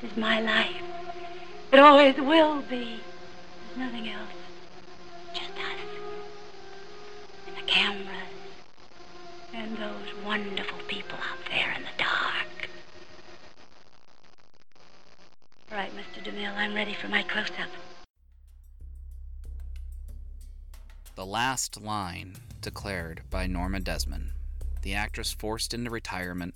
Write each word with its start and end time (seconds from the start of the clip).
This 0.00 0.12
is 0.12 0.16
my 0.16 0.40
life. 0.40 0.82
It 1.72 1.80
always 1.80 2.16
will 2.16 2.62
be. 2.62 3.00
There's 3.66 3.78
nothing 3.78 4.08
else. 4.08 4.30
Just 5.34 5.50
us. 5.50 5.80
And 7.46 7.56
the 7.56 7.62
cameras. 7.62 8.06
And 9.52 9.76
those 9.76 10.24
wonderful 10.24 10.78
people 10.86 11.18
out 11.18 11.38
there 11.50 11.72
in 11.76 11.82
the 11.82 11.88
dark. 11.98 12.70
All 15.72 15.78
right, 15.78 15.90
Mr. 15.96 16.22
DeMille, 16.22 16.56
I'm 16.56 16.74
ready 16.74 16.94
for 16.94 17.08
my 17.08 17.22
close-up. 17.22 17.68
The 21.16 21.26
last 21.26 21.80
line 21.80 22.36
declared 22.60 23.22
by 23.30 23.48
Norma 23.48 23.80
Desmond, 23.80 24.30
the 24.82 24.94
actress 24.94 25.32
forced 25.32 25.74
into 25.74 25.90
retirement 25.90 26.54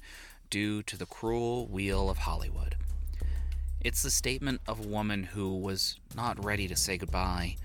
due 0.49 0.83
to 0.85 0.97
the 0.97 1.07
cruel 1.07 1.67
wheel 1.67 2.09
of 2.09 2.19
Hollywood. 2.19 2.77
It's 3.85 4.05
the 4.05 4.11
statement 4.11 4.61
of 4.69 4.79
a 4.79 4.89
woman 4.89 5.25
who 5.25 5.57
was 5.57 5.97
not 6.15 6.45
ready 6.45 6.69
to 6.69 6.77
say 6.77 6.99
goodbye. 6.99 7.57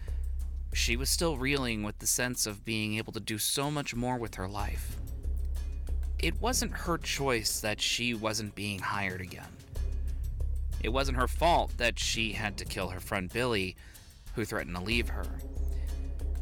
She 0.73 0.97
was 0.97 1.11
still 1.11 1.37
reeling 1.37 1.83
with 1.83 1.99
the 1.99 2.07
sense 2.07 2.47
of 2.47 2.65
being 2.65 2.95
able 2.97 3.13
to 3.13 3.19
do 3.19 3.37
so 3.37 3.69
much 3.69 3.93
more 3.93 4.17
with 4.17 4.33
her 4.33 4.47
life. 4.47 4.95
It 6.17 6.41
wasn't 6.41 6.71
her 6.71 6.97
choice 6.97 7.59
that 7.59 7.79
she 7.79 8.15
wasn't 8.15 8.55
being 8.55 8.79
hired 8.79 9.21
again. 9.21 9.45
It 10.81 10.89
wasn't 10.89 11.19
her 11.19 11.27
fault 11.27 11.77
that 11.77 11.99
she 11.99 12.31
had 12.31 12.57
to 12.57 12.65
kill 12.65 12.89
her 12.89 12.99
friend 12.99 13.31
Billy, 13.31 13.75
who 14.33 14.43
threatened 14.43 14.75
to 14.75 14.81
leave 14.81 15.09
her. 15.09 15.27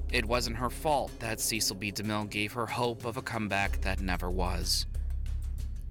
It 0.09 0.23
wasn't 0.23 0.55
her 0.55 0.69
fault 0.69 1.11
that 1.19 1.41
Cecil 1.41 1.75
B. 1.75 1.91
DeMille 1.91 2.29
gave 2.29 2.53
her 2.53 2.65
hope 2.65 3.03
of 3.03 3.17
a 3.17 3.21
comeback 3.21 3.81
that 3.81 3.99
never 3.99 4.31
was. 4.31 4.85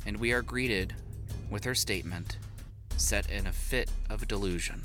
And 0.07 0.17
we 0.17 0.33
are 0.33 0.41
greeted 0.41 0.95
with 1.51 1.65
her 1.65 1.75
statement, 1.75 2.39
set 2.97 3.31
in 3.31 3.47
a 3.47 3.53
fit 3.53 3.91
of 4.09 4.29
delusion. 4.29 4.83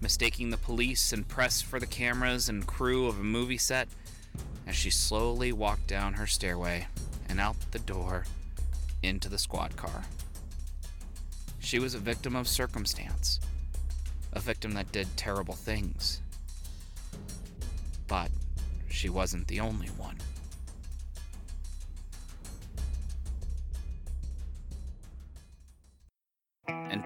Mistaking 0.00 0.50
the 0.50 0.56
police 0.56 1.12
and 1.12 1.28
press 1.28 1.60
for 1.60 1.78
the 1.78 1.86
cameras 1.86 2.48
and 2.48 2.66
crew 2.66 3.06
of 3.06 3.20
a 3.20 3.24
movie 3.24 3.58
set 3.58 3.88
as 4.66 4.76
she 4.76 4.90
slowly 4.90 5.52
walked 5.52 5.86
down 5.86 6.14
her 6.14 6.26
stairway 6.26 6.86
and 7.28 7.40
out 7.40 7.56
the 7.70 7.78
door 7.78 8.24
into 9.02 9.28
the 9.28 9.38
squad 9.38 9.76
car. 9.76 10.04
She 11.58 11.78
was 11.78 11.94
a 11.94 11.98
victim 11.98 12.34
of 12.34 12.48
circumstance, 12.48 13.40
a 14.32 14.40
victim 14.40 14.72
that 14.72 14.92
did 14.92 15.16
terrible 15.16 15.54
things 15.54 16.20
but 18.10 18.28
she 18.88 19.08
wasn't 19.08 19.46
the 19.46 19.60
only 19.60 19.86
one. 19.90 20.16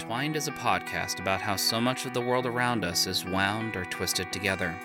Entwined 0.05 0.37
is 0.37 0.49
a 0.49 0.53
podcast 0.53 1.19
about 1.19 1.41
how 1.41 1.57
so 1.57 1.81
much 1.81 2.05
of 2.05 2.13
the 2.13 2.21
world 2.21 2.45
around 2.45 2.85
us 2.85 3.07
is 3.07 3.25
wound 3.25 3.75
or 3.75 3.87
twisted 3.87 4.31
together. 4.31 4.79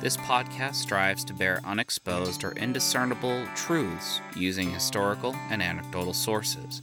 This 0.00 0.16
podcast 0.16 0.74
strives 0.74 1.24
to 1.26 1.32
bear 1.32 1.60
unexposed 1.64 2.42
or 2.42 2.50
indiscernible 2.54 3.46
truths 3.54 4.20
using 4.34 4.72
historical 4.72 5.36
and 5.50 5.62
anecdotal 5.62 6.12
sources. 6.12 6.82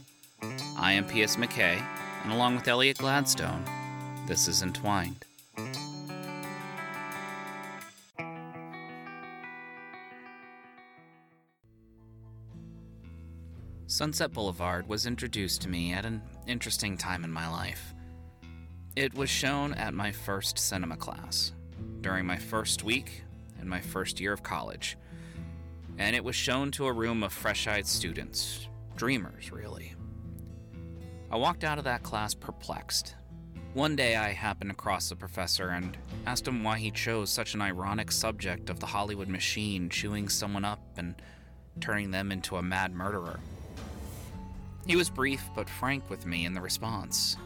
I 0.78 0.92
am 0.92 1.04
P.S. 1.04 1.36
McKay, 1.36 1.84
and 2.24 2.32
along 2.32 2.56
with 2.56 2.68
Elliot 2.68 2.96
Gladstone, 2.96 3.62
this 4.26 4.48
is 4.48 4.62
Entwined. 4.62 5.26
Sunset 13.92 14.32
Boulevard 14.32 14.88
was 14.88 15.04
introduced 15.04 15.60
to 15.60 15.68
me 15.68 15.92
at 15.92 16.06
an 16.06 16.22
interesting 16.46 16.96
time 16.96 17.24
in 17.24 17.30
my 17.30 17.46
life. 17.46 17.92
It 18.96 19.12
was 19.12 19.28
shown 19.28 19.74
at 19.74 19.92
my 19.92 20.10
first 20.10 20.58
cinema 20.58 20.96
class, 20.96 21.52
during 22.00 22.24
my 22.24 22.38
first 22.38 22.84
week 22.84 23.22
in 23.60 23.68
my 23.68 23.82
first 23.82 24.18
year 24.18 24.32
of 24.32 24.42
college. 24.42 24.96
And 25.98 26.16
it 26.16 26.24
was 26.24 26.34
shown 26.34 26.70
to 26.70 26.86
a 26.86 26.92
room 26.92 27.22
of 27.22 27.34
fresh 27.34 27.66
eyed 27.66 27.86
students, 27.86 28.66
dreamers, 28.96 29.52
really. 29.52 29.92
I 31.30 31.36
walked 31.36 31.62
out 31.62 31.76
of 31.76 31.84
that 31.84 32.02
class 32.02 32.32
perplexed. 32.32 33.14
One 33.74 33.94
day 33.94 34.16
I 34.16 34.30
happened 34.30 34.70
across 34.70 35.10
the 35.10 35.16
professor 35.16 35.68
and 35.68 35.98
asked 36.24 36.48
him 36.48 36.64
why 36.64 36.78
he 36.78 36.90
chose 36.90 37.28
such 37.28 37.52
an 37.52 37.60
ironic 37.60 38.10
subject 38.10 38.70
of 38.70 38.80
the 38.80 38.86
Hollywood 38.86 39.28
machine 39.28 39.90
chewing 39.90 40.30
someone 40.30 40.64
up 40.64 40.80
and 40.96 41.14
turning 41.78 42.10
them 42.10 42.32
into 42.32 42.56
a 42.56 42.62
mad 42.62 42.94
murderer. 42.94 43.38
He 44.86 44.96
was 44.96 45.08
brief 45.08 45.48
but 45.54 45.68
frank 45.68 46.10
with 46.10 46.26
me 46.26 46.44
in 46.44 46.54
the 46.54 46.60
response. 46.60 47.36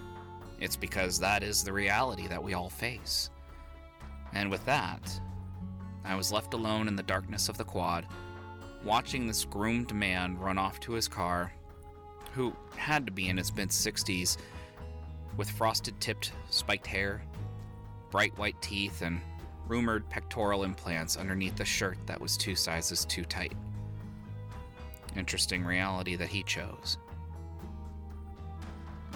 It's 0.59 0.77
because 0.77 1.19
that 1.19 1.43
is 1.43 1.63
the 1.63 1.73
reality 1.73 2.27
that 2.29 2.43
we 2.43 2.55
all 2.55 2.71
face. 2.71 3.31
And 4.33 4.51
with 4.51 4.65
that, 4.65 5.21
I 6.05 6.15
was 6.15 6.33
left 6.33 6.55
alone 6.55 6.89
in 6.89 6.97
the 6.97 7.03
darkness 7.03 7.49
of 7.49 7.59
the 7.59 7.65
quad, 7.65 8.07
watching 8.85 9.27
this 9.27 9.45
groomed 9.45 9.95
man 9.95 10.39
run 10.39 10.57
off 10.57 10.81
to 10.81 10.93
his 10.93 11.09
car, 11.09 11.53
who 12.33 12.55
had 12.77 13.05
to 13.07 13.13
be 13.13 13.29
in 13.29 13.37
his 13.37 13.55
mid 13.55 13.69
60s, 13.69 14.39
with 15.37 15.51
frosted 15.51 16.01
tipped, 16.01 16.33
spiked 16.49 16.87
hair, 16.87 17.23
bright 18.11 18.37
white 18.39 18.61
teeth, 18.63 19.03
and 19.03 19.21
rumored 19.69 20.09
pectoral 20.09 20.65
implants 20.65 21.17
underneath 21.17 21.61
a 21.61 21.65
shirt 21.65 21.99
that 22.07 22.21
was 22.21 22.37
two 22.37 22.55
sizes 22.55 23.05
too 23.05 23.25
tight. 23.25 23.55
Interesting 25.17 25.65
reality 25.65 26.17
that 26.17 26.29
he 26.29 26.43
chose. 26.43 26.99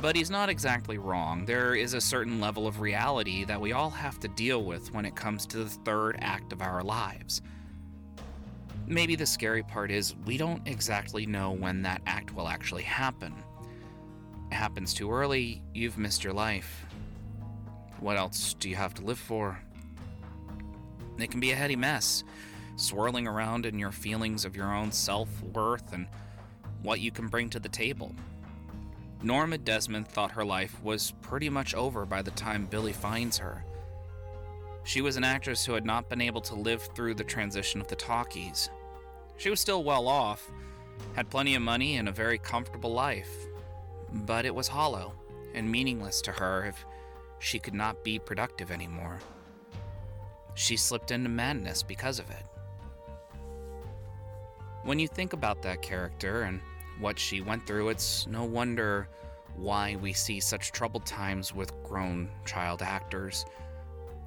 But 0.00 0.16
he's 0.16 0.31
not 0.31 0.49
exactly 0.49 0.97
wrong. 0.97 1.44
There 1.44 1.75
is 1.75 1.93
a 1.93 2.00
certain 2.00 2.41
level 2.41 2.66
of 2.66 2.81
reality 2.81 3.44
that 3.44 3.61
we 3.61 3.72
all 3.72 3.91
have 3.91 4.19
to 4.21 4.28
deal 4.28 4.65
with 4.65 4.93
when 4.94 5.05
it 5.05 5.15
comes 5.15 5.44
to 5.47 5.59
the 5.59 5.69
third 5.69 6.16
act 6.21 6.55
of 6.55 6.62
our 6.62 6.83
lives. 6.83 7.43
Maybe 8.87 9.15
the 9.15 9.27
scary 9.27 9.62
part 9.62 9.91
is 9.91 10.16
we 10.25 10.38
don't 10.38 10.66
exactly 10.66 11.27
know 11.27 11.53
when 11.53 11.83
that 11.83 12.00
act 12.06 12.34
will 12.34 12.49
actually 12.49 12.83
happen. 12.83 13.34
It 14.50 14.55
happens 14.55 14.94
too 14.94 15.12
early, 15.12 15.62
you've 15.75 15.99
missed 15.99 16.25
your 16.25 16.32
life. 16.32 16.87
What 18.00 18.17
else 18.17 18.55
do 18.55 18.71
you 18.71 18.77
have 18.77 18.94
to 18.94 19.05
live 19.05 19.19
for? 19.19 19.61
It 21.19 21.31
can 21.31 21.41
be 21.41 21.53
a 21.53 21.56
heady 21.56 21.77
mess, 21.77 22.25
swirling 22.77 23.28
around 23.28 23.67
in 23.67 23.78
your 23.78 23.93
feelings 23.93 24.47
of 24.47 24.56
your 24.56 24.75
own 24.75 24.91
self 24.93 25.28
worth 25.43 25.93
and 25.93 26.06
what 26.82 27.00
you 27.00 27.11
can 27.11 27.28
bring 27.28 27.50
to 27.50 27.61
the 27.61 27.69
table. 27.69 28.15
Norma 29.22 29.58
Desmond 29.58 30.08
thought 30.08 30.32
her 30.32 30.44
life 30.44 30.82
was 30.82 31.12
pretty 31.20 31.50
much 31.50 31.75
over 31.75 32.06
by 32.06 32.22
the 32.22 32.31
time 32.31 32.66
Billy 32.66 32.92
finds 32.92 33.36
her. 33.38 33.64
She 34.84 35.03
was 35.03 35.16
an 35.16 35.25
actress 35.25 35.64
who 35.64 35.75
had 35.75 35.84
not 35.84 36.08
been 36.08 36.22
able 36.22 36.41
to 36.42 36.54
live 36.54 36.88
through 36.94 37.14
the 37.14 37.25
transition 37.25 37.81
of 37.81 37.88
the 37.88 37.97
talkies. 37.97 38.70
She 39.36 39.50
was 39.50 39.60
still 39.60 39.84
well 39.84 40.08
off, 40.08 40.50
had 41.14 41.28
plenty 41.28 41.54
of 41.54 41.62
money 41.62 41.97
and 41.97 42.08
a 42.08 42.12
very 42.12 42.38
comfortable 42.38 42.92
life, 42.92 43.31
but 44.10 44.47
it 44.47 44.54
was 44.54 44.69
hollow 44.69 45.12
and 45.54 45.70
meaningless 45.70 46.22
to 46.22 46.32
her 46.32 46.64
if 46.64 46.87
she 47.41 47.58
could 47.58 47.75
not 47.75 48.02
be 48.02 48.19
productive 48.19 48.70
anymore. 48.70 49.19
She 50.54 50.76
slipped 50.76 51.10
into 51.10 51.28
madness 51.28 51.82
because 51.82 52.19
of 52.19 52.31
it. 52.31 52.44
When 54.82 54.98
you 54.98 55.08
think 55.08 55.34
about 55.34 55.60
that 55.62 55.82
character 55.82 56.42
and 56.42 56.60
what 57.00 57.19
she 57.19 57.41
went 57.41 57.66
through, 57.66 57.88
it's 57.88 58.27
no 58.27 58.44
wonder 58.44 59.09
why 59.56 59.97
we 59.97 60.12
see 60.12 60.41
such 60.41 60.72
troubled 60.72 61.06
times 61.06 61.55
with 61.55 61.72
grown 61.83 62.28
child 62.44 62.83
actors. 62.83 63.44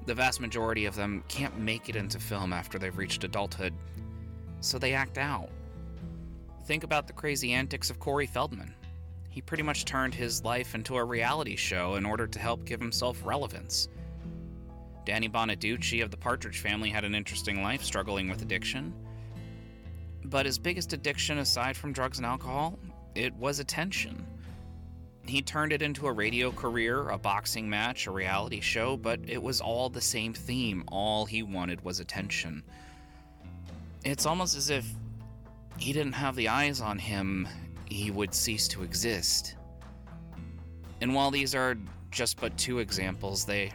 The 0.06 0.14
vast 0.14 0.40
majority 0.40 0.84
of 0.84 0.94
them 0.94 1.24
can't 1.28 1.58
make 1.58 1.88
it 1.88 1.96
into 1.96 2.18
film 2.18 2.52
after 2.52 2.78
they've 2.78 2.96
reached 2.96 3.24
adulthood, 3.24 3.72
so 4.60 4.78
they 4.78 4.92
act 4.92 5.18
out. 5.18 5.48
Think 6.66 6.84
about 6.84 7.06
the 7.06 7.12
crazy 7.12 7.52
antics 7.52 7.90
of 7.90 7.98
Corey 7.98 8.26
Feldman. 8.26 8.74
He 9.28 9.40
pretty 9.40 9.62
much 9.62 9.84
turned 9.84 10.14
his 10.14 10.44
life 10.44 10.74
into 10.74 10.96
a 10.96 11.04
reality 11.04 11.56
show 11.56 11.96
in 11.96 12.06
order 12.06 12.26
to 12.26 12.38
help 12.38 12.64
give 12.64 12.80
himself 12.80 13.20
relevance. 13.24 13.88
Danny 15.04 15.28
Bonaduce 15.28 16.02
of 16.02 16.10
the 16.10 16.16
Partridge 16.16 16.60
Family 16.60 16.88
had 16.88 17.04
an 17.04 17.14
interesting 17.14 17.62
life 17.62 17.82
struggling 17.82 18.30
with 18.30 18.42
addiction. 18.42 18.94
But 20.24 20.46
his 20.46 20.58
biggest 20.58 20.92
addiction, 20.92 21.38
aside 21.38 21.76
from 21.76 21.92
drugs 21.92 22.18
and 22.18 22.26
alcohol, 22.26 22.78
it 23.14 23.34
was 23.34 23.58
attention. 23.58 24.26
He 25.26 25.40
turned 25.40 25.72
it 25.72 25.80
into 25.80 26.06
a 26.06 26.12
radio 26.12 26.50
career, 26.50 27.08
a 27.08 27.18
boxing 27.18 27.68
match, 27.68 28.06
a 28.06 28.10
reality 28.10 28.60
show, 28.60 28.96
but 28.96 29.20
it 29.26 29.42
was 29.42 29.60
all 29.60 29.88
the 29.88 30.00
same 30.00 30.34
theme. 30.34 30.84
All 30.88 31.24
he 31.24 31.42
wanted 31.42 31.82
was 31.82 32.00
attention. 32.00 32.62
It's 34.04 34.26
almost 34.26 34.56
as 34.56 34.68
if 34.68 34.86
he 35.78 35.92
didn't 35.92 36.12
have 36.12 36.36
the 36.36 36.48
eyes 36.48 36.80
on 36.80 36.98
him, 36.98 37.48
he 37.86 38.10
would 38.10 38.34
cease 38.34 38.68
to 38.68 38.82
exist. 38.82 39.56
And 41.00 41.14
while 41.14 41.30
these 41.30 41.54
are 41.54 41.76
just 42.10 42.40
but 42.40 42.56
two 42.58 42.78
examples, 42.78 43.44
they 43.44 43.72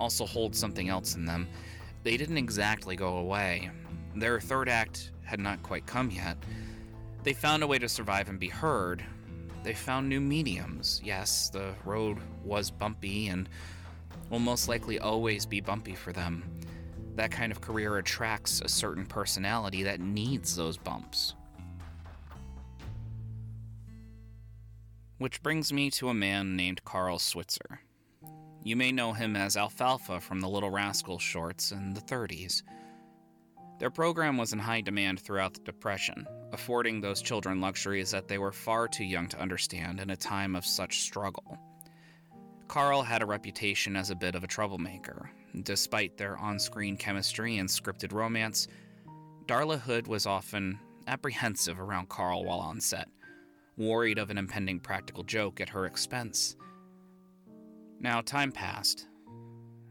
also 0.00 0.26
hold 0.26 0.54
something 0.54 0.88
else 0.88 1.14
in 1.16 1.24
them. 1.24 1.48
They 2.02 2.16
didn't 2.16 2.38
exactly 2.38 2.96
go 2.96 3.18
away. 3.18 3.70
Their 4.16 4.40
third 4.40 4.70
act 4.70 5.12
had 5.24 5.40
not 5.40 5.62
quite 5.62 5.86
come 5.86 6.10
yet. 6.10 6.38
They 7.22 7.34
found 7.34 7.62
a 7.62 7.66
way 7.66 7.78
to 7.78 7.88
survive 7.88 8.28
and 8.28 8.40
be 8.40 8.48
heard. 8.48 9.04
they 9.62 9.74
found 9.74 10.08
new 10.08 10.20
mediums. 10.20 11.00
Yes, 11.04 11.50
the 11.50 11.74
road 11.84 12.18
was 12.44 12.70
bumpy 12.70 13.26
and 13.28 13.48
will 14.30 14.38
most 14.38 14.68
likely 14.68 14.98
always 15.00 15.44
be 15.44 15.60
bumpy 15.60 15.94
for 15.94 16.12
them. 16.12 16.44
That 17.16 17.30
kind 17.32 17.50
of 17.50 17.60
career 17.60 17.98
attracts 17.98 18.60
a 18.60 18.68
certain 18.68 19.04
personality 19.04 19.82
that 19.82 20.00
needs 20.00 20.54
those 20.54 20.76
bumps. 20.78 21.34
Which 25.18 25.42
brings 25.42 25.72
me 25.72 25.90
to 25.92 26.10
a 26.10 26.14
man 26.14 26.56
named 26.56 26.84
Carl 26.84 27.18
Switzer. 27.18 27.80
You 28.62 28.76
may 28.76 28.92
know 28.92 29.12
him 29.14 29.34
as 29.34 29.56
Alfalfa 29.56 30.20
from 30.20 30.40
the 30.40 30.48
Little 30.48 30.70
Rascals 30.70 31.22
shorts 31.22 31.72
in 31.72 31.94
the 31.94 32.00
30s. 32.00 32.62
Their 33.78 33.90
program 33.90 34.38
was 34.38 34.52
in 34.54 34.58
high 34.58 34.80
demand 34.80 35.20
throughout 35.20 35.54
the 35.54 35.60
Depression, 35.60 36.26
affording 36.52 37.00
those 37.00 37.20
children 37.20 37.60
luxuries 37.60 38.10
that 38.10 38.26
they 38.26 38.38
were 38.38 38.52
far 38.52 38.88
too 38.88 39.04
young 39.04 39.28
to 39.28 39.40
understand 39.40 40.00
in 40.00 40.10
a 40.10 40.16
time 40.16 40.56
of 40.56 40.64
such 40.64 41.00
struggle. 41.00 41.58
Carl 42.68 43.02
had 43.02 43.22
a 43.22 43.26
reputation 43.26 43.94
as 43.94 44.10
a 44.10 44.16
bit 44.16 44.34
of 44.34 44.42
a 44.42 44.48
troublemaker. 44.48 45.30
Despite 45.62 46.16
their 46.16 46.38
on 46.38 46.58
screen 46.58 46.96
chemistry 46.96 47.58
and 47.58 47.68
scripted 47.68 48.12
romance, 48.12 48.66
Darla 49.46 49.78
Hood 49.78 50.06
was 50.06 50.26
often 50.26 50.78
apprehensive 51.06 51.78
around 51.78 52.08
Carl 52.08 52.44
while 52.44 52.58
on 52.58 52.80
set, 52.80 53.08
worried 53.76 54.18
of 54.18 54.30
an 54.30 54.38
impending 54.38 54.80
practical 54.80 55.22
joke 55.22 55.60
at 55.60 55.68
her 55.68 55.86
expense. 55.86 56.56
Now, 58.00 58.20
time 58.22 58.52
passed, 58.52 59.06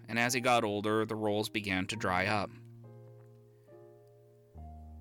and 0.09 0.19
as 0.19 0.33
he 0.33 0.39
got 0.39 0.63
older, 0.63 1.05
the 1.05 1.15
roles 1.15 1.49
began 1.49 1.87
to 1.87 1.95
dry 1.95 2.25
up. 2.25 2.49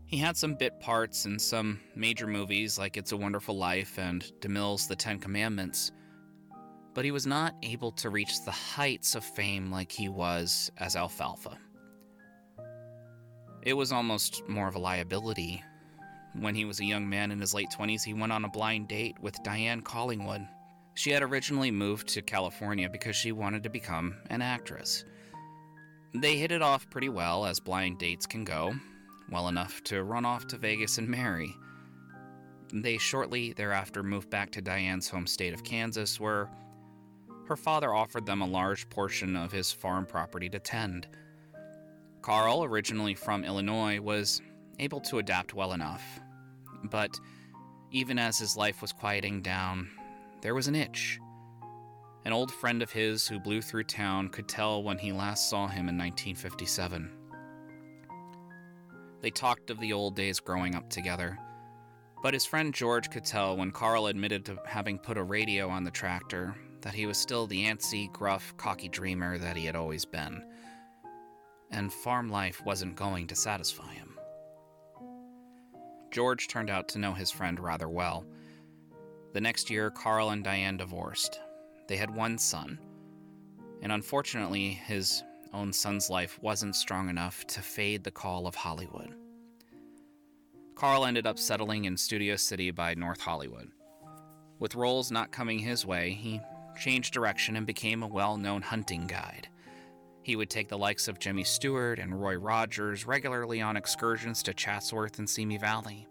He 0.06 0.18
had 0.18 0.36
some 0.36 0.54
bit 0.54 0.78
parts 0.80 1.24
in 1.24 1.38
some 1.38 1.80
major 1.96 2.26
movies 2.26 2.78
like 2.78 2.96
It's 2.96 3.12
a 3.12 3.16
Wonderful 3.16 3.56
Life 3.56 3.98
and 3.98 4.22
DeMille's 4.40 4.86
The 4.86 4.94
Ten 4.94 5.18
Commandments, 5.18 5.90
but 6.92 7.04
he 7.04 7.10
was 7.10 7.26
not 7.26 7.54
able 7.62 7.90
to 7.92 8.10
reach 8.10 8.44
the 8.44 8.50
heights 8.50 9.14
of 9.14 9.24
fame 9.24 9.72
like 9.72 9.90
he 9.90 10.08
was 10.08 10.70
as 10.78 10.94
Alfalfa. 10.94 11.58
It 13.62 13.72
was 13.72 13.92
almost 13.92 14.46
more 14.46 14.68
of 14.68 14.74
a 14.74 14.78
liability. 14.78 15.62
When 16.38 16.54
he 16.54 16.66
was 16.66 16.80
a 16.80 16.84
young 16.84 17.08
man 17.08 17.32
in 17.32 17.40
his 17.40 17.54
late 17.54 17.70
20s, 17.76 18.04
he 18.04 18.12
went 18.12 18.32
on 18.32 18.44
a 18.44 18.50
blind 18.50 18.88
date 18.88 19.16
with 19.20 19.42
Diane 19.42 19.80
Collingwood. 19.80 20.46
She 20.94 21.10
had 21.10 21.22
originally 21.22 21.70
moved 21.70 22.08
to 22.08 22.22
California 22.22 22.88
because 22.88 23.16
she 23.16 23.32
wanted 23.32 23.62
to 23.62 23.70
become 23.70 24.16
an 24.28 24.42
actress. 24.42 25.04
They 26.14 26.36
hit 26.36 26.52
it 26.52 26.62
off 26.62 26.88
pretty 26.90 27.08
well, 27.08 27.46
as 27.46 27.58
blind 27.58 27.98
dates 27.98 28.26
can 28.26 28.44
go, 28.44 28.74
well 29.30 29.48
enough 29.48 29.82
to 29.84 30.04
run 30.04 30.24
off 30.24 30.46
to 30.48 30.58
Vegas 30.58 30.98
and 30.98 31.08
marry. 31.08 31.56
They 32.72 32.98
shortly 32.98 33.52
thereafter 33.52 34.02
moved 34.02 34.30
back 34.30 34.50
to 34.52 34.62
Diane's 34.62 35.08
home 35.08 35.26
state 35.26 35.54
of 35.54 35.64
Kansas, 35.64 36.18
where 36.18 36.50
her 37.46 37.56
father 37.56 37.94
offered 37.94 38.26
them 38.26 38.40
a 38.40 38.46
large 38.46 38.88
portion 38.90 39.36
of 39.36 39.52
his 39.52 39.70
farm 39.70 40.06
property 40.06 40.48
to 40.48 40.58
tend. 40.58 41.06
Carl, 42.22 42.64
originally 42.64 43.14
from 43.14 43.44
Illinois, 43.44 44.00
was 44.00 44.40
able 44.78 45.00
to 45.02 45.18
adapt 45.18 45.54
well 45.54 45.72
enough. 45.72 46.02
But 46.84 47.18
even 47.90 48.18
as 48.18 48.38
his 48.38 48.56
life 48.56 48.80
was 48.82 48.92
quieting 48.92 49.42
down, 49.42 49.90
there 50.40 50.54
was 50.54 50.66
an 50.66 50.74
itch. 50.74 51.20
An 52.24 52.32
old 52.32 52.50
friend 52.50 52.82
of 52.82 52.90
his 52.90 53.28
who 53.28 53.38
blew 53.38 53.60
through 53.60 53.84
town 53.84 54.30
could 54.30 54.48
tell 54.48 54.82
when 54.82 54.98
he 54.98 55.12
last 55.12 55.50
saw 55.50 55.66
him 55.66 55.88
in 55.88 55.98
1957. 55.98 57.10
They 59.24 59.30
talked 59.30 59.70
of 59.70 59.80
the 59.80 59.94
old 59.94 60.16
days 60.16 60.38
growing 60.38 60.74
up 60.74 60.90
together. 60.90 61.38
But 62.22 62.34
his 62.34 62.44
friend 62.44 62.74
George 62.74 63.08
could 63.08 63.24
tell 63.24 63.56
when 63.56 63.70
Carl 63.70 64.08
admitted 64.08 64.44
to 64.44 64.58
having 64.66 64.98
put 64.98 65.16
a 65.16 65.22
radio 65.22 65.70
on 65.70 65.82
the 65.82 65.90
tractor 65.90 66.54
that 66.82 66.92
he 66.92 67.06
was 67.06 67.16
still 67.16 67.46
the 67.46 67.64
antsy, 67.64 68.12
gruff, 68.12 68.54
cocky 68.58 68.90
dreamer 68.90 69.38
that 69.38 69.56
he 69.56 69.64
had 69.64 69.76
always 69.76 70.04
been. 70.04 70.44
And 71.70 71.90
farm 71.90 72.28
life 72.28 72.60
wasn't 72.66 72.96
going 72.96 73.26
to 73.28 73.34
satisfy 73.34 73.94
him. 73.94 74.18
George 76.10 76.46
turned 76.46 76.68
out 76.68 76.88
to 76.88 76.98
know 76.98 77.14
his 77.14 77.30
friend 77.30 77.58
rather 77.58 77.88
well. 77.88 78.26
The 79.32 79.40
next 79.40 79.70
year, 79.70 79.90
Carl 79.90 80.28
and 80.28 80.44
Diane 80.44 80.76
divorced. 80.76 81.40
They 81.88 81.96
had 81.96 82.14
one 82.14 82.36
son, 82.36 82.78
and 83.80 83.90
unfortunately, 83.90 84.68
his 84.68 85.22
own 85.54 85.72
son's 85.72 86.10
life 86.10 86.38
wasn't 86.42 86.76
strong 86.76 87.08
enough 87.08 87.46
to 87.46 87.62
fade 87.62 88.04
the 88.04 88.10
call 88.10 88.46
of 88.46 88.54
Hollywood. 88.54 89.14
Carl 90.74 91.06
ended 91.06 91.26
up 91.26 91.38
settling 91.38 91.84
in 91.84 91.96
Studio 91.96 92.36
City 92.36 92.70
by 92.72 92.94
North 92.94 93.20
Hollywood. 93.20 93.70
With 94.58 94.74
roles 94.74 95.12
not 95.12 95.30
coming 95.30 95.60
his 95.60 95.86
way, 95.86 96.10
he 96.12 96.40
changed 96.76 97.14
direction 97.14 97.56
and 97.56 97.66
became 97.66 98.02
a 98.02 98.08
well 98.08 98.36
known 98.36 98.60
hunting 98.60 99.06
guide. 99.06 99.48
He 100.22 100.36
would 100.36 100.50
take 100.50 100.68
the 100.68 100.78
likes 100.78 101.06
of 101.06 101.18
Jimmy 101.18 101.44
Stewart 101.44 101.98
and 101.98 102.20
Roy 102.20 102.36
Rogers 102.36 103.06
regularly 103.06 103.60
on 103.60 103.76
excursions 103.76 104.42
to 104.42 104.54
Chatsworth 104.54 105.18
and 105.18 105.28
Simi 105.28 105.58
Valley. 105.58 106.08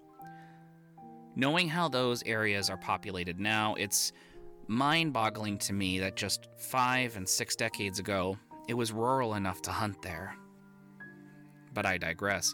Knowing 1.36 1.68
how 1.68 1.90
those 1.90 2.24
areas 2.26 2.70
are 2.70 2.78
populated 2.78 3.40
now, 3.40 3.74
it's 3.74 4.14
mind 4.68 5.12
boggling 5.12 5.58
to 5.58 5.74
me 5.74 6.00
that 6.00 6.16
just 6.16 6.48
five 6.58 7.18
and 7.18 7.28
six 7.28 7.56
decades 7.56 8.00
ago, 8.00 8.38
it 8.68 8.74
was 8.74 8.92
rural 8.92 9.36
enough 9.36 9.62
to 9.64 9.72
hunt 9.72 10.02
there. 10.02 10.36
But 11.74 11.86
I 11.86 11.98
digress. 11.98 12.54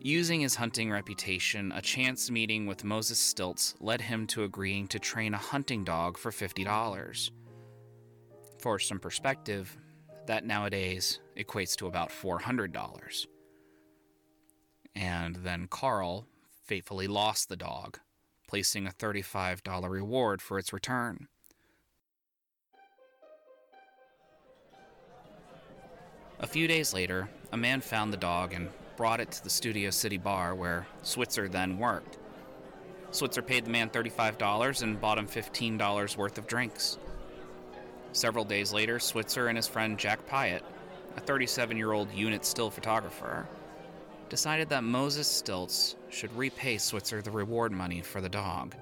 Using 0.00 0.40
his 0.40 0.54
hunting 0.54 0.90
reputation, 0.90 1.72
a 1.72 1.82
chance 1.82 2.30
meeting 2.30 2.66
with 2.66 2.84
Moses 2.84 3.18
Stiltz 3.18 3.74
led 3.80 4.00
him 4.00 4.26
to 4.28 4.44
agreeing 4.44 4.86
to 4.88 4.98
train 4.98 5.34
a 5.34 5.38
hunting 5.38 5.84
dog 5.84 6.16
for 6.16 6.30
$50. 6.30 7.30
For 8.60 8.78
some 8.78 9.00
perspective, 9.00 9.76
that 10.26 10.44
nowadays 10.44 11.20
equates 11.36 11.74
to 11.76 11.86
about 11.86 12.10
$400. 12.10 13.26
And 14.94 15.36
then 15.36 15.66
Carl 15.68 16.26
faithfully 16.64 17.06
lost 17.06 17.48
the 17.48 17.56
dog, 17.56 17.98
placing 18.48 18.86
a 18.86 18.90
$35 18.90 19.88
reward 19.88 20.40
for 20.40 20.58
its 20.58 20.72
return. 20.72 21.28
A 26.38 26.46
few 26.46 26.68
days 26.68 26.92
later, 26.92 27.30
a 27.52 27.56
man 27.56 27.80
found 27.80 28.12
the 28.12 28.18
dog 28.18 28.52
and 28.52 28.68
brought 28.98 29.20
it 29.20 29.30
to 29.32 29.42
the 29.42 29.48
Studio 29.48 29.88
City 29.88 30.18
bar 30.18 30.54
where 30.54 30.86
Switzer 31.02 31.48
then 31.48 31.78
worked. 31.78 32.18
Switzer 33.10 33.40
paid 33.40 33.64
the 33.64 33.70
man 33.70 33.88
$35 33.88 34.82
and 34.82 35.00
bought 35.00 35.16
him 35.16 35.26
$15 35.26 36.16
worth 36.18 36.36
of 36.36 36.46
drinks. 36.46 36.98
Several 38.12 38.44
days 38.44 38.70
later, 38.70 38.98
Switzer 38.98 39.48
and 39.48 39.56
his 39.56 39.66
friend 39.66 39.98
Jack 39.98 40.26
Piott, 40.26 40.62
a 41.16 41.20
37 41.20 41.74
year 41.76 41.92
old 41.92 42.12
unit 42.12 42.44
still 42.44 42.70
photographer, 42.70 43.48
decided 44.28 44.68
that 44.68 44.84
Moses 44.84 45.28
Stiltz 45.28 45.94
should 46.10 46.36
repay 46.36 46.76
Switzer 46.76 47.22
the 47.22 47.30
reward 47.30 47.72
money 47.72 48.02
for 48.02 48.20
the 48.20 48.28
dog. 48.28 48.74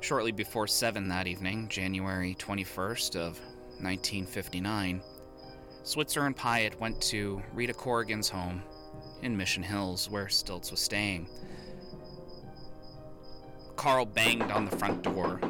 Shortly 0.00 0.30
before 0.30 0.68
7 0.68 1.08
that 1.08 1.26
evening, 1.26 1.66
January 1.68 2.36
21st 2.38 3.16
of 3.16 3.40
1959, 3.80 5.02
Switzer 5.86 6.26
and 6.26 6.36
Piott 6.36 6.80
went 6.80 7.00
to 7.00 7.40
Rita 7.54 7.72
Corrigan's 7.72 8.28
home 8.28 8.60
in 9.22 9.36
Mission 9.36 9.62
Hills, 9.62 10.10
where 10.10 10.26
Stiltz 10.26 10.72
was 10.72 10.80
staying. 10.80 11.28
Carl 13.76 14.04
banged 14.04 14.50
on 14.50 14.64
the 14.64 14.76
front 14.76 15.02
door, 15.02 15.40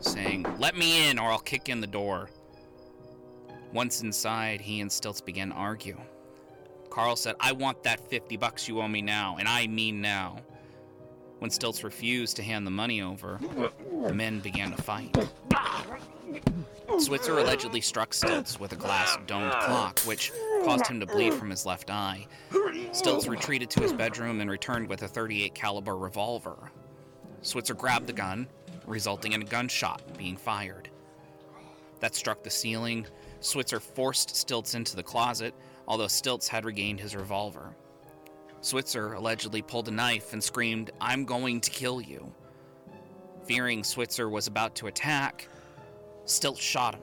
saying, 0.00 0.46
Let 0.58 0.78
me 0.78 1.10
in 1.10 1.18
or 1.18 1.30
I'll 1.30 1.38
kick 1.38 1.68
in 1.68 1.82
the 1.82 1.86
door. 1.86 2.30
Once 3.74 4.00
inside, 4.00 4.62
he 4.62 4.80
and 4.80 4.90
Stiltz 4.90 5.22
began 5.22 5.50
to 5.50 5.56
argue. 5.56 6.00
Carl 6.88 7.14
said, 7.14 7.36
I 7.38 7.52
want 7.52 7.82
that 7.82 8.00
50 8.08 8.38
bucks 8.38 8.66
you 8.66 8.80
owe 8.80 8.88
me 8.88 9.02
now, 9.02 9.36
and 9.38 9.46
I 9.46 9.66
mean 9.66 10.00
now. 10.00 10.38
When 11.38 11.50
Stiltz 11.50 11.84
refused 11.84 12.36
to 12.36 12.42
hand 12.42 12.66
the 12.66 12.70
money 12.70 13.02
over, 13.02 13.38
the 14.06 14.14
men 14.14 14.40
began 14.40 14.74
to 14.74 14.82
fight. 14.82 15.14
Switzer 16.98 17.38
allegedly 17.38 17.80
struck 17.80 18.10
Stiltz 18.10 18.60
with 18.60 18.72
a 18.72 18.76
glass 18.76 19.16
domed 19.26 19.52
clock, 19.52 20.00
which 20.00 20.32
caused 20.64 20.86
him 20.86 21.00
to 21.00 21.06
bleed 21.06 21.34
from 21.34 21.50
his 21.50 21.66
left 21.66 21.90
eye. 21.90 22.26
Stiltz 22.92 23.28
retreated 23.28 23.70
to 23.70 23.80
his 23.80 23.92
bedroom 23.92 24.40
and 24.40 24.50
returned 24.50 24.88
with 24.88 25.02
a 25.02 25.08
38 25.08 25.54
caliber 25.54 25.96
revolver. 25.96 26.70
Switzer 27.40 27.74
grabbed 27.74 28.06
the 28.06 28.12
gun, 28.12 28.46
resulting 28.86 29.32
in 29.32 29.42
a 29.42 29.46
gunshot 29.46 30.02
being 30.16 30.36
fired. 30.36 30.88
That 32.00 32.14
struck 32.14 32.42
the 32.42 32.50
ceiling. 32.50 33.06
Switzer 33.40 33.80
forced 33.80 34.30
Stiltz 34.30 34.74
into 34.74 34.96
the 34.96 35.02
closet, 35.02 35.54
although 35.88 36.06
Stiltz 36.06 36.48
had 36.48 36.64
regained 36.64 37.00
his 37.00 37.16
revolver. 37.16 37.74
Switzer 38.60 39.14
allegedly 39.14 39.62
pulled 39.62 39.88
a 39.88 39.92
knife 39.92 40.32
and 40.32 40.42
screamed, 40.42 40.90
I'm 41.00 41.24
going 41.24 41.60
to 41.62 41.70
kill 41.70 42.00
you. 42.00 42.32
Fearing 43.44 43.82
Switzer 43.82 44.28
was 44.28 44.46
about 44.46 44.76
to 44.76 44.86
attack, 44.86 45.48
Stilt 46.24 46.58
shot 46.58 46.94
him. 46.94 47.02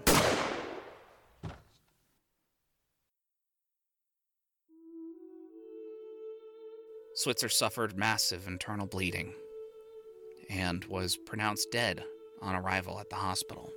Switzer 7.15 7.49
suffered 7.49 7.97
massive 7.97 8.47
internal 8.47 8.88
bleeding. 8.88 9.33
and 10.49 10.83
was 10.85 11.15
pronounced 11.15 11.71
dead 11.71 12.03
on 12.41 12.55
arrival 12.55 12.99
at 12.99 13.09
the 13.09 13.15
hospital. 13.15 13.71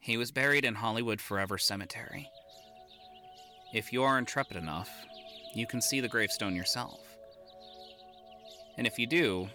He 0.00 0.16
was 0.16 0.30
buried 0.30 0.64
in 0.64 0.74
Hollywood 0.74 1.20
Forever 1.20 1.58
Cemetery. 1.58 2.28
If 3.74 3.92
you 3.92 4.02
are 4.04 4.18
intrepid 4.18 4.56
enough, 4.56 4.88
you 5.54 5.66
can 5.66 5.80
see 5.82 6.00
the 6.00 6.08
gravestone 6.08 6.54
yourself. 6.54 7.00
And 8.78 8.86
if 8.86 8.98
you 8.98 9.06
do, 9.06 9.48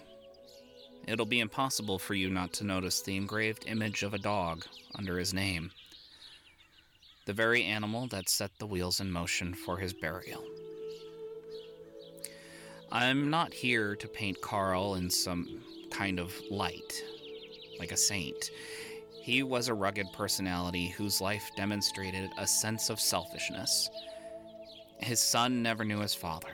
it'll 1.11 1.25
be 1.25 1.41
impossible 1.41 1.99
for 1.99 2.13
you 2.13 2.29
not 2.29 2.53
to 2.53 2.63
notice 2.63 3.01
the 3.01 3.17
engraved 3.17 3.65
image 3.67 4.01
of 4.01 4.13
a 4.13 4.17
dog 4.17 4.65
under 4.95 5.19
his 5.19 5.33
name, 5.33 5.69
the 7.25 7.33
very 7.33 7.63
animal 7.63 8.07
that 8.07 8.29
set 8.29 8.57
the 8.59 8.65
wheels 8.65 9.01
in 9.01 9.11
motion 9.11 9.53
for 9.53 9.77
his 9.77 9.91
burial. 9.91 10.41
I'm 12.93 13.29
not 13.29 13.53
here 13.53 13.93
to 13.97 14.07
paint 14.07 14.41
Carl 14.41 14.95
in 14.95 15.09
some 15.09 15.61
kind 15.91 16.17
of 16.17 16.33
light, 16.49 17.03
like 17.77 17.91
a 17.91 17.97
saint. 17.97 18.49
He 19.21 19.43
was 19.43 19.67
a 19.67 19.73
rugged 19.73 20.07
personality 20.13 20.87
whose 20.87 21.19
life 21.19 21.51
demonstrated 21.57 22.29
a 22.37 22.47
sense 22.47 22.89
of 22.89 23.01
selfishness. 23.01 23.89
His 24.99 25.19
son 25.19 25.61
never 25.61 25.83
knew 25.83 25.99
his 25.99 26.15
father. 26.15 26.53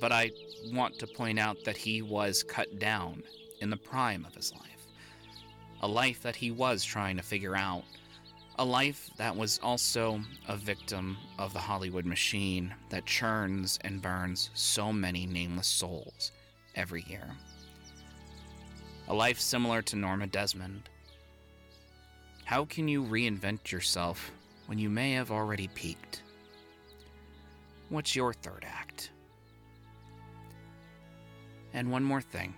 But 0.00 0.12
I 0.12 0.30
want 0.72 0.98
to 0.98 1.06
point 1.06 1.38
out 1.38 1.64
that 1.64 1.76
he 1.76 2.02
was 2.02 2.42
cut 2.42 2.78
down 2.78 3.22
in 3.60 3.70
the 3.70 3.76
prime 3.76 4.24
of 4.24 4.34
his 4.34 4.52
life. 4.52 4.86
A 5.82 5.88
life 5.88 6.22
that 6.22 6.36
he 6.36 6.50
was 6.50 6.84
trying 6.84 7.16
to 7.16 7.22
figure 7.22 7.56
out. 7.56 7.84
A 8.58 8.64
life 8.64 9.10
that 9.16 9.34
was 9.34 9.58
also 9.62 10.20
a 10.48 10.56
victim 10.56 11.16
of 11.38 11.52
the 11.52 11.58
Hollywood 11.58 12.04
machine 12.04 12.74
that 12.90 13.06
churns 13.06 13.78
and 13.82 14.02
burns 14.02 14.50
so 14.54 14.92
many 14.92 15.26
nameless 15.26 15.66
souls 15.66 16.32
every 16.74 17.04
year. 17.08 17.26
A 19.08 19.14
life 19.14 19.40
similar 19.40 19.82
to 19.82 19.96
Norma 19.96 20.26
Desmond. 20.26 20.88
How 22.44 22.64
can 22.66 22.88
you 22.88 23.02
reinvent 23.02 23.70
yourself 23.72 24.30
when 24.66 24.78
you 24.78 24.90
may 24.90 25.12
have 25.12 25.30
already 25.30 25.68
peaked? 25.68 26.22
What's 27.88 28.14
your 28.14 28.32
third 28.32 28.64
act? 28.66 29.10
And 31.74 31.90
one 31.90 32.04
more 32.04 32.20
thing. 32.20 32.54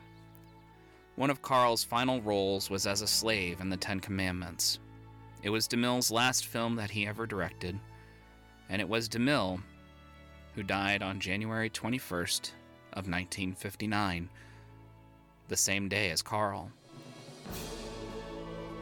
One 1.17 1.31
of 1.31 1.43
Carl's 1.43 1.85
final 1.85 2.21
roles 2.23 2.69
was 2.71 2.87
as 2.87 3.01
a 3.01 3.07
slave 3.07 3.61
in 3.61 3.71
the 3.71 3.77
Ten 3.77 4.01
Commandments. 4.01 4.81
It 5.43 5.51
was 5.51 5.69
DeMille's 5.69 6.11
last 6.11 6.47
film 6.47 6.77
that 6.77 6.91
he 6.91 7.07
ever 7.07 7.27
directed, 7.27 7.79
and 8.69 8.81
it 8.81 8.89
was 8.89 9.09
DeMille 9.09 9.61
who 10.55 10.63
died 10.63 11.03
on 11.03 11.21
January 11.21 11.69
21st 11.69 12.51
of 12.93 13.09
1959, 13.09 14.29
the 15.49 15.57
same 15.57 15.89
day 15.89 16.11
as 16.11 16.23
Carl. 16.23 16.71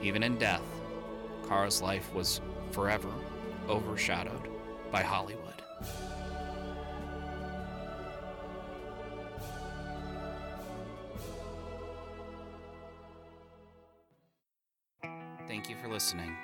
Even 0.03 0.23
in 0.23 0.37
death, 0.37 0.62
Carl's 1.47 1.81
life 1.81 2.12
was 2.15 2.41
forever 2.73 3.12
overshadowed 3.69 4.49
by 4.91 5.03
Hollywood. 5.03 5.62
Thank 15.52 15.68
you 15.68 15.76
for 15.76 15.88
listening. 15.88 16.35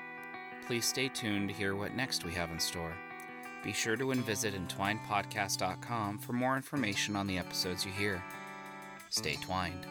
Please 0.67 0.85
stay 0.85 1.09
tuned 1.09 1.49
to 1.49 1.55
hear 1.55 1.75
what 1.75 1.95
next 1.95 2.27
we 2.27 2.35
have 2.35 2.51
in 2.51 2.61
store. 2.61 2.93
Be 3.65 3.73
sure 3.73 3.97
to 3.97 4.13
visit 4.17 4.53
entwinedpodcast.com 4.53 6.19
for 6.19 6.35
more 6.35 6.57
information 6.57 7.17
on 7.17 7.27
the 7.27 7.39
episodes 7.39 7.87
you 7.87 7.93
hear. 7.93 8.23
Stay 9.09 9.37
twined. 9.37 9.87